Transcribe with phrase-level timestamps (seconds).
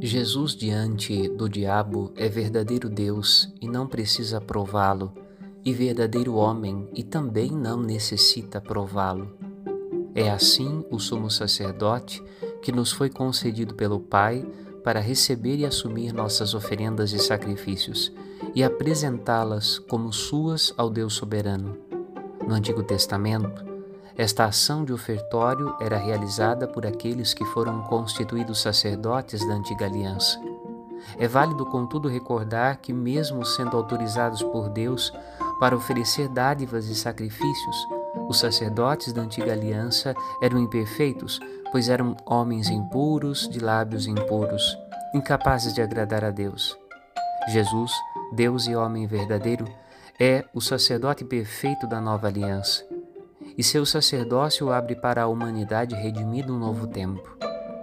[0.00, 5.12] Jesus diante do diabo é verdadeiro Deus e não precisa prová-lo,
[5.64, 9.36] e verdadeiro homem e também não necessita prová-lo.
[10.14, 12.22] É assim o sumo sacerdote
[12.62, 14.46] que nos foi concedido pelo Pai
[14.84, 18.12] para receber e assumir nossas oferendas e sacrifícios
[18.54, 21.76] e apresentá-las como suas ao Deus soberano.
[22.46, 23.64] No Antigo Testamento,
[24.18, 30.40] esta ação de ofertório era realizada por aqueles que foram constituídos sacerdotes da antiga aliança.
[31.16, 35.12] É válido, contudo, recordar que, mesmo sendo autorizados por Deus
[35.60, 37.76] para oferecer dádivas e sacrifícios,
[38.28, 41.38] os sacerdotes da antiga aliança eram imperfeitos,
[41.70, 44.76] pois eram homens impuros, de lábios impuros,
[45.14, 46.76] incapazes de agradar a Deus.
[47.46, 47.92] Jesus,
[48.32, 49.64] Deus e homem verdadeiro,
[50.18, 52.84] é o sacerdote perfeito da nova aliança
[53.58, 57.36] e seu sacerdócio abre para a humanidade redimida um novo tempo.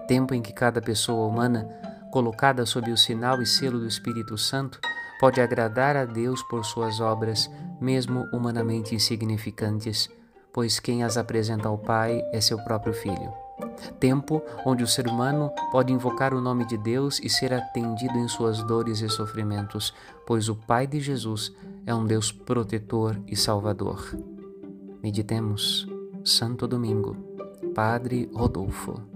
[0.08, 1.67] Tempo em que cada pessoa humana,
[2.14, 4.80] colocada sob o sinal e selo do Espírito Santo,
[5.20, 7.52] pode agradar a Deus por suas obras,
[7.82, 10.09] mesmo humanamente insignificantes,
[10.54, 13.34] pois quem as apresenta ao Pai é seu próprio Filho.
[14.00, 18.28] Tempo onde o ser humano pode invocar o nome de Deus e ser atendido em
[18.30, 19.94] suas dores e sofrimentos,
[20.26, 21.54] pois o Pai de Jesus
[21.86, 24.34] é um Deus protetor e salvador.
[25.06, 25.88] Meditemos
[26.23, 27.16] Santo Domingo,
[27.75, 29.14] Padre Rodolfo.